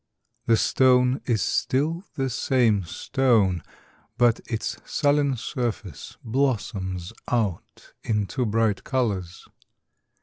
The 0.47 0.57
stone 0.57 1.21
is 1.27 1.43
still 1.43 2.03
the 2.15 2.31
same 2.31 2.83
stone; 2.85 3.61
but 4.17 4.39
its 4.49 4.77
sullen 4.83 5.37
surface 5.37 6.17
blossoms 6.23 7.13
out 7.27 7.93
into 8.03 8.47
bright 8.47 8.83
colours. 8.83 9.47